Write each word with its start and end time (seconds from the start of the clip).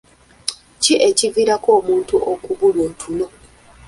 Ki 0.81 0.93
ekiviirako 1.09 1.69
omuntu 1.79 2.15
okubulwa 2.31 2.83
otulo? 2.89 3.25